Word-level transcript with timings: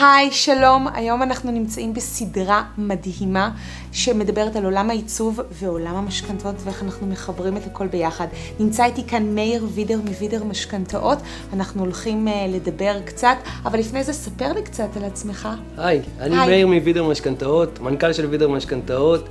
היי, 0.00 0.32
שלום. 0.32 0.86
היום 0.94 1.22
אנחנו 1.22 1.50
נמצאים 1.50 1.94
בסדרה 1.94 2.62
מדהימה 2.78 3.50
שמדברת 3.92 4.56
על 4.56 4.64
עולם 4.64 4.90
העיצוב 4.90 5.40
ועולם 5.52 5.94
המשכנתאות 5.94 6.54
ואיך 6.64 6.82
אנחנו 6.82 7.06
מחברים 7.06 7.56
את 7.56 7.66
הכל 7.66 7.86
ביחד. 7.86 8.26
נמצא 8.60 8.84
איתי 8.84 9.06
כאן 9.06 9.34
מאיר 9.34 9.66
וידר 9.74 10.00
מווידר 10.00 10.44
משכנתאות. 10.44 11.18
אנחנו 11.52 11.82
הולכים 11.82 12.28
uh, 12.28 12.30
לדבר 12.48 13.00
קצת, 13.04 13.36
אבל 13.64 13.78
לפני 13.78 14.04
זה 14.04 14.12
ספר 14.12 14.52
לי 14.52 14.62
קצת 14.62 14.96
על 14.96 15.04
עצמך. 15.04 15.48
היי, 15.76 16.00
אני 16.20 16.38
היי. 16.38 16.46
מאיר 16.46 16.66
מווידר 16.66 17.04
משכנתאות, 17.04 17.80
מנכ"ל 17.80 18.12
של 18.12 18.26
וידר 18.26 18.48
משכנתאות. 18.48 19.28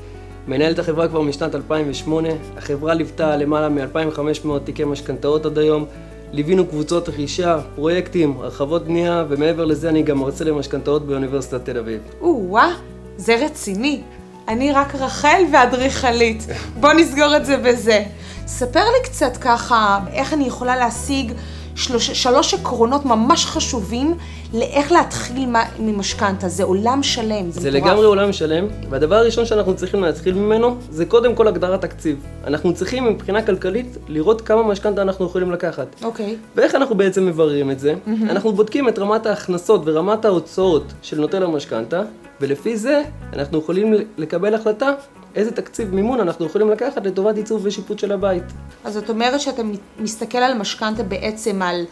מנהל 0.48 0.72
את 0.72 0.80
החברה 0.80 1.08
כבר 1.08 1.22
משנת 1.22 1.56
2008. 1.56 2.30
החברה 2.58 2.94
ליוותה 2.94 3.38
למעלה 3.38 3.70
מ-2,500 3.70 4.60
תיקי 4.64 4.84
משכנתאות 4.84 5.46
עד 5.46 5.58
היום. 5.58 5.86
ליווינו 6.32 6.66
קבוצות 6.68 7.10
רכישה, 7.10 7.60
פרויקטים, 7.76 8.38
הרחבות 8.38 8.86
בנייה, 8.86 9.26
ומעבר 9.30 9.66
לזה 9.66 9.90
אני 9.90 10.04
גם 10.04 10.18
מרצה 10.18 10.44
למשכנתאות 10.44 11.08
באוניברסיטת 11.08 11.66
תל 11.66 11.78
אביב. 11.78 12.02
או-אה, 12.22 12.70
זה 13.18 13.36
רציני. 13.46 14.02
אני 14.48 14.72
רק 14.72 14.96
רחל 14.96 15.42
ואדריכלית. 15.54 16.48
בוא 16.80 16.94
נסגור 16.94 17.38
את 17.38 17.46
זה 17.46 17.58
בזה. 17.58 18.04
ספר 18.48 18.80
לי 18.80 19.04
קצת 19.04 19.38
ככה, 19.38 20.00
איך 20.14 20.34
אני 20.34 20.44
יכולה 20.48 20.76
להשיג 20.76 21.32
שלוש, 21.76 22.12
שלוש 22.12 22.54
עקרונות 22.54 23.06
ממש 23.06 23.46
חשובים 23.46 24.16
לאיך 24.54 24.92
להתחיל 24.92 25.50
ממשכנתה. 25.80 26.50
זה 26.50 26.64
עולם 26.64 27.04
שלם, 27.04 27.52
זה, 27.52 27.62
זה 27.62 27.72
לגמרי 27.72 28.06
עולם 28.06 28.34
שלם, 28.34 28.68
והדבר 28.90 29.16
הראשון 29.16 29.46
שאנחנו 29.46 29.76
צריכים 29.76 30.02
להתחיל 30.02 30.34
ממנו, 30.34 30.78
זה 30.90 31.06
קודם 31.06 31.36
כל 31.36 31.48
הגדרת 31.48 31.82
תקציב. 31.82 32.24
אנחנו 32.48 32.74
צריכים 32.74 33.06
מבחינה 33.06 33.42
כלכלית 33.42 33.98
לראות 34.08 34.42
כמה 34.42 34.64
משכנתה 34.64 35.02
אנחנו 35.02 35.26
יכולים 35.26 35.52
לקחת. 35.52 35.88
אוקיי. 36.04 36.26
Okay. 36.26 36.36
ואיך 36.56 36.76
אנחנו 36.76 36.96
בעצם 36.96 37.26
מבררים 37.26 37.72
את 37.72 37.80
זה? 37.80 37.94
Mm-hmm. 37.94 38.30
אנחנו 38.30 38.54
בודקים 38.54 38.90
את 38.90 39.00
רמת 39.00 39.26
ההכנסות 39.26 39.82
ורמת 39.86 40.26
ההוצאות 40.26 40.94
של 41.02 41.20
נוטל 41.22 41.44
המשכנתה, 41.44 42.02
ולפי 42.42 42.78
זה 42.78 43.02
אנחנו 43.34 43.60
יכולים 43.60 43.94
לקבל 44.18 44.56
החלטה 44.56 44.92
איזה 45.36 45.52
תקציב 45.52 45.96
מימון 45.96 46.20
אנחנו 46.20 46.46
יכולים 46.46 46.70
לקחת 46.70 47.06
לטובת 47.06 47.38
עיצוב 47.38 47.62
ושיפוט 47.66 48.00
של 48.00 48.12
הבית. 48.12 48.44
אז 48.84 48.94
זאת 48.94 49.10
אומרת 49.10 49.42
שאתה 49.42 49.62
מסתכל 50.00 50.38
על 50.38 50.58
משכנתה 50.58 51.04
בעצם 51.04 51.62
על 51.62 51.86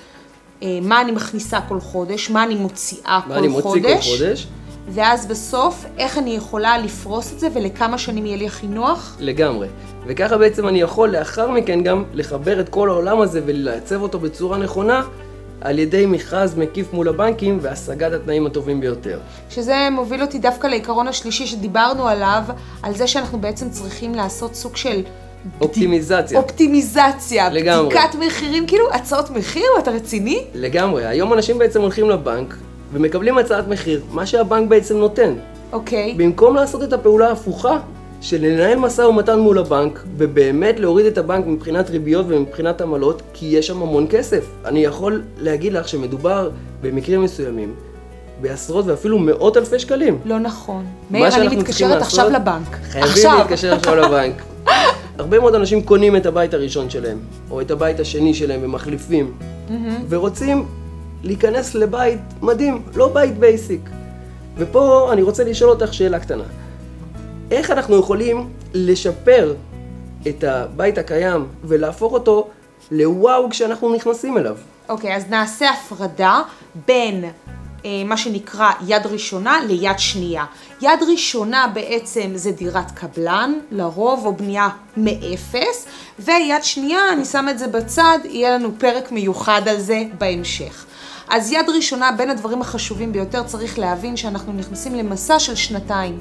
אה, 0.64 0.80
מה 0.82 1.02
אני 1.02 1.12
מכניסה 1.12 1.60
כל 1.68 1.80
חודש, 1.80 2.30
מה 2.30 2.44
אני 2.44 2.56
מוציאה 2.56 3.20
כל 3.22 3.28
חודש. 3.28 3.30
מה 3.30 3.38
אני 3.38 3.48
מוציא 3.48 3.82
כל 3.82 4.02
חודש. 4.02 4.48
ואז 4.90 5.26
בסוף, 5.26 5.86
איך 5.98 6.18
אני 6.18 6.36
יכולה 6.36 6.78
לפרוס 6.78 7.34
את 7.34 7.40
זה 7.40 7.48
ולכמה 7.54 7.98
שנים 7.98 8.26
יהיה 8.26 8.38
לי 8.38 8.48
הכי 8.48 8.68
נוח? 8.68 9.18
לגמרי. 9.20 9.68
וככה 10.08 10.38
בעצם 10.38 10.68
אני 10.68 10.82
יכול 10.82 11.10
לאחר 11.10 11.52
מכן 11.52 11.84
גם 11.84 12.04
לחבר 12.14 12.60
את 12.60 12.70
כל 12.70 12.90
העולם 12.90 13.22
הזה 13.22 13.42
ולעצב 13.46 14.02
אותו 14.02 14.20
בצורה 14.20 14.58
נכונה 14.58 15.04
על 15.64 15.80
ידי 15.80 16.06
מכרז 16.06 16.56
מקיף 16.58 16.94
מול 16.94 17.08
הבנקים 17.10 17.58
והשגת 17.62 18.14
התנאים 18.14 18.46
הטובים 18.46 18.82
ביותר. 18.82 19.20
שזה 19.50 19.88
מוביל 19.92 20.22
אותי 20.22 20.40
דווקא 20.40 20.68
לעיקרון 20.68 21.08
השלישי 21.08 21.48
שדיברנו 21.48 22.08
עליו, 22.08 22.44
על 22.82 22.96
זה 22.96 23.08
שאנחנו 23.08 23.42
בעצם 23.42 23.70
צריכים 23.70 24.16
לעשות 24.16 24.56
סוג 24.56 24.76
של... 24.76 25.02
אופטימיזציה. 25.62 26.40
אופטימיזציה. 26.40 27.50
לגמרי. 27.50 27.96
בדיקת 27.96 28.16
מחירים, 28.16 28.68
כאילו 28.68 28.94
הצעות 28.94 29.30
מחיר, 29.30 29.68
אתה 29.80 29.92
רציני? 29.92 30.44
לגמרי. 30.54 31.06
היום 31.06 31.34
אנשים 31.34 31.58
בעצם 31.58 31.82
הולכים 31.82 32.10
לבנק 32.10 32.56
ומקבלים 32.94 33.38
הצעת 33.38 33.68
מחיר, 33.68 34.02
מה 34.12 34.26
שהבנק 34.26 34.70
בעצם 34.70 34.98
נותן. 34.98 35.34
אוקיי. 35.72 36.14
במקום 36.18 36.56
לעשות 36.56 36.84
את 36.84 36.94
הפעולה 36.94 37.30
ההפוכה, 37.30 37.80
של 38.24 38.42
לנהל 38.42 38.80
משא 38.80 39.02
ומתן 39.02 39.40
מול 39.40 39.58
הבנק, 39.58 40.04
ובאמת 40.18 40.80
להוריד 40.80 41.06
את 41.06 41.18
הבנק 41.18 41.46
מבחינת 41.48 41.90
ריביות 41.90 42.26
ומבחינת 42.30 42.82
עמלות, 42.82 43.22
כי 43.34 43.46
יש 43.46 43.68
שם 43.68 43.82
המון 43.82 44.08
כסף. 44.10 44.46
אני 44.66 44.84
יכול 44.84 45.22
להגיד 45.38 45.74
לך 45.74 45.88
שמדובר 45.88 46.50
במקרים 46.82 47.22
מסוימים 47.22 47.74
בעשרות 48.42 48.86
ואפילו 48.88 49.20
מאות 49.20 49.58
אלפי 49.58 49.80
שקלים. 49.80 50.20
לא 50.26 50.40
נכון. 50.40 50.86
מאיר, 51.12 51.36
אני 51.36 51.56
מתקשרת 51.56 52.02
עכשיו 52.02 52.30
לבנק. 52.30 52.78
חייבים 52.84 53.12
עכשיו. 53.12 53.38
להתקשר 53.38 53.74
עכשיו 53.74 53.96
לבנק. 53.96 54.42
הרבה 55.20 55.40
מאוד 55.40 55.56
אנשים 55.56 55.82
קונים 55.82 56.16
את 56.16 56.26
הבית 56.26 56.54
הראשון 56.54 56.90
שלהם, 56.90 57.18
או 57.52 57.62
את 57.62 57.72
הבית 57.72 58.00
השני 58.00 58.34
שלהם 58.34 58.60
ומחליפים, 58.64 59.32
mm-hmm. 59.38 59.72
ורוצים 60.10 60.66
להיכנס 61.24 61.76
לבית 61.76 62.20
מדהים, 62.42 62.82
לא 62.96 63.14
בית 63.14 63.38
basic. 63.38 63.90
ופה 64.58 65.10
אני 65.14 65.22
רוצה 65.22 65.44
לשאול 65.44 65.70
אותך 65.70 65.94
שאלה 65.94 66.20
קטנה. 66.20 66.44
איך 67.54 67.72
אנחנו 67.72 68.00
יכולים 68.00 68.50
לשפר 68.74 69.56
את 70.28 70.44
הבית 70.44 70.98
הקיים 70.98 71.48
ולהפוך 71.64 72.14
אותו 72.14 72.50
לוואו 72.92 73.50
כשאנחנו 73.50 73.96
נכנסים 73.96 74.38
אליו. 74.38 74.58
אוקיי, 74.90 75.14
okay, 75.14 75.18
אז 75.18 75.30
נעשה 75.30 75.70
הפרדה 75.70 76.42
בין 76.88 77.24
אה, 77.86 78.02
מה 78.06 78.18
שנקרא 78.18 78.72
יד 78.88 79.06
ראשונה 79.06 79.60
ליד 79.68 80.00
שנייה. 80.00 80.46
יד 80.82 81.00
ראשונה 81.12 81.68
בעצם 81.74 82.32
זה 82.36 82.52
דירת 82.52 82.92
קבלן, 82.92 83.54
לרוב, 83.72 84.26
או 84.26 84.36
בנייה 84.36 84.70
מאפס, 84.98 85.86
ויד 86.20 86.64
שנייה, 86.64 87.14
אני 87.14 87.26
שם 87.26 87.46
את 87.50 87.60
זה 87.60 87.68
בצד, 87.68 88.20
יהיה 88.24 88.58
לנו 88.58 88.70
פרק 88.78 89.12
מיוחד 89.12 89.68
על 89.68 89.80
זה 89.80 90.04
בהמשך. 90.18 90.86
אז 91.30 91.52
יד 91.52 91.70
ראשונה, 91.76 92.12
בין 92.12 92.30
הדברים 92.30 92.62
החשובים 92.62 93.14
ביותר, 93.14 93.44
צריך 93.44 93.80
להבין 93.80 94.18
שאנחנו 94.18 94.54
נכנסים 94.54 94.96
למסע 94.96 95.40
של 95.40 95.56
שנתיים. 95.56 96.20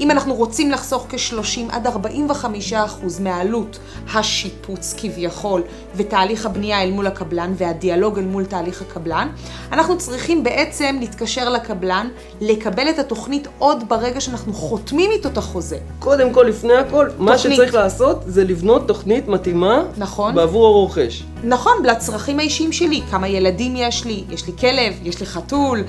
אם 0.00 0.10
אנחנו 0.10 0.34
רוצים 0.34 0.70
לחסוך 0.70 1.06
כ-30 1.08 1.60
עד 1.70 1.86
45 1.86 2.72
אחוז 2.72 3.20
מעלות 3.20 3.78
השיפוץ 4.14 4.94
כביכול 4.98 5.62
ותהליך 5.94 6.46
הבנייה 6.46 6.82
אל 6.82 6.90
מול 6.90 7.06
הקבלן 7.06 7.52
והדיאלוג 7.56 8.18
אל 8.18 8.24
מול 8.24 8.44
תהליך 8.44 8.82
הקבלן, 8.82 9.28
אנחנו 9.72 9.98
צריכים 9.98 10.44
בעצם 10.44 10.96
להתקשר 11.00 11.48
לקבלן, 11.48 12.08
לקבל 12.40 12.90
את 12.90 12.98
התוכנית 12.98 13.48
עוד 13.58 13.88
ברגע 13.88 14.20
שאנחנו 14.20 14.52
חותמים 14.52 15.10
איתו 15.10 15.28
את 15.28 15.38
החוזה. 15.38 15.78
קודם 15.98 16.32
כל, 16.32 16.42
לפני 16.42 16.74
הכל, 16.74 17.06
תוכנית. 17.06 17.20
מה 17.20 17.38
שצריך 17.38 17.74
לעשות 17.74 18.18
זה 18.26 18.44
לבנות 18.44 18.88
תוכנית 18.88 19.28
מתאימה 19.28 19.82
נכון. 19.96 20.34
בעבור 20.34 20.66
הרוכש. 20.66 21.22
נכון, 21.44 21.72
לצרכים 21.84 22.38
האישיים 22.38 22.72
שלי, 22.72 23.02
כמה 23.10 23.28
ילדים 23.28 23.76
יש 23.76 24.04
לי, 24.04 24.24
יש 24.30 24.46
לי 24.46 24.52
כלב, 24.60 24.94
יש 25.02 25.20
לי 25.20 25.26
חתול, 25.26 25.84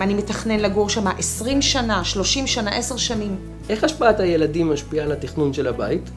אני 0.00 0.14
מתכנן 0.14 0.60
לגור 0.60 0.88
שם 0.88 1.06
20 1.06 1.62
שנה, 1.62 2.04
30 2.04 2.46
שנה, 2.46 2.70
10 2.70 2.96
שנים. 2.96 3.36
איך 3.68 3.84
השפעת 3.84 4.20
הילדים 4.20 4.72
משפיעה 4.72 5.06
על 5.06 5.12
התכנון 5.12 5.52
של 5.52 5.66
הבית? 5.66 6.10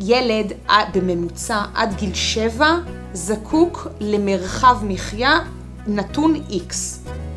ילד 0.00 0.52
בממוצע 0.94 1.62
עד 1.74 1.94
גיל 1.94 2.14
7 2.14 2.66
זקוק 3.12 3.88
למרחב 4.00 4.76
מחיה 4.82 5.38
נתון 5.86 6.34
X. 6.50 6.74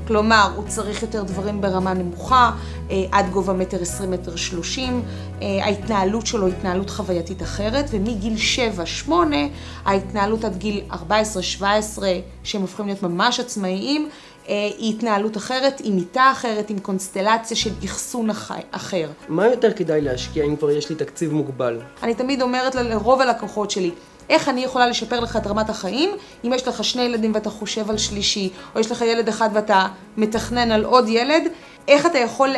כלומר, 0.07 0.51
הוא 0.55 0.63
צריך 0.67 1.01
יותר 1.01 1.23
דברים 1.23 1.61
ברמה 1.61 1.93
נמוכה, 1.93 2.51
אה, 2.91 3.03
עד 3.11 3.29
גובה 3.29 3.53
מטר 3.53 3.81
עשרים, 3.81 4.11
מטר 4.11 4.35
שלושים, 4.35 5.01
אה, 5.41 5.65
ההתנהלות 5.65 6.27
שלו 6.27 6.45
היא 6.45 6.55
התנהלות 6.55 6.89
חווייתית 6.89 7.41
אחרת, 7.41 7.89
ומגיל 7.91 8.37
שבע, 8.37 8.85
שמונה, 8.85 9.37
ההתנהלות 9.85 10.45
עד 10.45 10.57
גיל 10.57 10.81
ארבע 10.91 11.17
עשרה, 11.17 11.43
שבע 11.43 11.73
עשרה, 11.73 12.13
שהם 12.43 12.61
הופכים 12.61 12.85
להיות 12.85 13.03
ממש 13.03 13.39
עצמאיים, 13.39 14.09
היא 14.47 14.95
התנהלות 14.95 15.37
אחרת, 15.37 15.81
עם 15.83 15.95
מיטה 15.95 16.29
אחרת, 16.31 16.69
עם 16.69 16.79
קונסטלציה 16.79 17.57
של 17.57 17.69
אחסון 17.85 18.29
אחר. 18.71 19.09
מה 19.29 19.47
יותר 19.47 19.73
כדאי 19.73 20.01
להשקיע 20.01 20.45
אם 20.45 20.55
כבר 20.55 20.71
יש 20.71 20.89
לי 20.89 20.95
תקציב 20.95 21.33
מוגבל? 21.33 21.79
אני 22.03 22.15
תמיד 22.15 22.41
אומרת 22.41 22.75
לרוב 22.75 23.21
הלקוחות 23.21 23.71
שלי, 23.71 23.91
איך 24.29 24.49
אני 24.49 24.63
יכולה 24.63 24.87
לשפר 24.87 25.19
לך 25.19 25.35
את 25.35 25.47
רמת 25.47 25.69
החיים 25.69 26.09
אם 26.45 26.53
יש 26.53 26.67
לך 26.67 26.83
שני 26.83 27.01
ילדים 27.01 27.31
ואתה 27.33 27.49
חושב 27.49 27.89
על 27.89 27.97
שלישי, 27.97 28.49
או 28.75 28.79
יש 28.79 28.91
לך 28.91 29.01
ילד 29.01 29.27
אחד 29.27 29.49
ואתה 29.53 29.87
מתכנן 30.17 30.71
על 30.71 30.85
עוד 30.85 31.07
ילד, 31.07 31.43
איך 31.87 32.05
אתה 32.05 32.17
יכול 32.17 32.49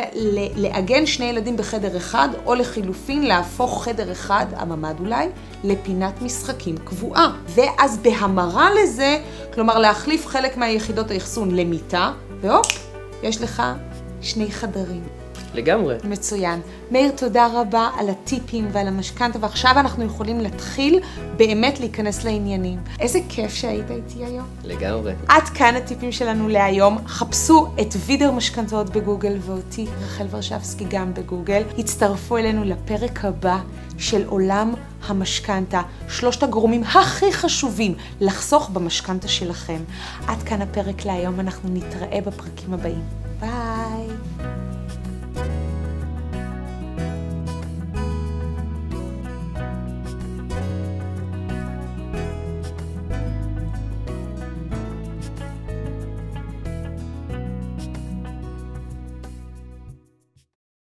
לעגן 0.56 1.06
שני 1.06 1.24
ילדים 1.24 1.56
בחדר 1.56 1.96
אחד, 1.96 2.28
או 2.46 2.54
לחילופין 2.54 3.22
להפוך 3.22 3.84
חדר 3.84 4.12
אחד, 4.12 4.46
הממ"ד 4.56 4.94
אולי, 5.00 5.28
לפינת 5.64 6.22
משחקים 6.22 6.76
קבועה. 6.84 7.32
ואז 7.48 7.98
בהמרה 7.98 8.68
לזה, 8.82 9.18
כלומר 9.54 9.78
להחליף 9.78 10.26
חלק 10.26 10.56
מהיחידות 10.56 11.10
האחסון 11.10 11.50
למיטה, 11.50 12.12
והופ, 12.40 12.66
יש 13.22 13.40
לך 13.40 13.62
שני 14.22 14.50
חדרים. 14.50 15.25
לגמרי. 15.56 15.96
מצוין. 16.04 16.60
מאיר, 16.90 17.10
תודה 17.10 17.48
רבה 17.54 17.90
על 17.98 18.10
הטיפים 18.10 18.68
ועל 18.72 18.88
המשכנתה, 18.88 19.38
ועכשיו 19.40 19.72
אנחנו 19.76 20.04
יכולים 20.04 20.40
להתחיל 20.40 21.00
באמת 21.36 21.80
להיכנס 21.80 22.24
לעניינים. 22.24 22.78
איזה 23.00 23.18
כיף 23.28 23.54
שהיית 23.54 23.90
איתי 23.90 24.24
היום. 24.24 24.46
לגמרי. 24.64 25.12
עד 25.28 25.42
כאן 25.42 25.76
הטיפים 25.76 26.12
שלנו 26.12 26.48
להיום. 26.48 26.98
חפשו 27.06 27.66
את 27.80 27.94
וידר 28.06 28.32
משכנתאות 28.32 28.90
בגוגל 28.90 29.36
ואותי, 29.40 29.86
רחל 30.02 30.26
ורשבסקי, 30.30 30.84
גם 30.90 31.14
בגוגל. 31.14 31.62
הצטרפו 31.78 32.36
אלינו 32.36 32.64
לפרק 32.64 33.24
הבא 33.24 33.58
של 33.98 34.24
עולם 34.26 34.74
המשכנתה, 35.06 35.80
שלושת 36.08 36.42
הגורמים 36.42 36.82
הכי 36.84 37.32
חשובים 37.32 37.94
לחסוך 38.20 38.70
במשכנתה 38.70 39.28
שלכם. 39.28 39.78
עד 40.26 40.42
כאן 40.42 40.62
הפרק 40.62 41.04
להיום, 41.04 41.40
אנחנו 41.40 41.68
נתראה 41.72 42.20
בפרקים 42.20 42.74
הבאים. 42.74 43.02
ביי. 43.40 44.15